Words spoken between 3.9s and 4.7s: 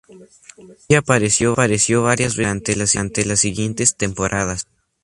temporadas.